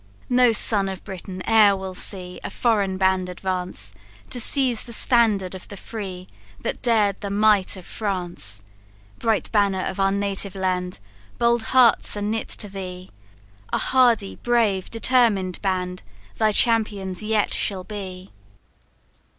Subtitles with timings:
[0.31, 3.93] "No son of Britain e'er will see A foreign band advance,
[4.31, 6.27] To seize the standard of the free,
[6.59, 8.63] That dared the might of France.
[9.19, 10.99] Bright banner of our native land,
[11.37, 13.11] Bold hearts are knit to thee;
[13.71, 16.01] A hardy, brave, determined band,
[16.39, 18.31] Thy champions yet shall be!"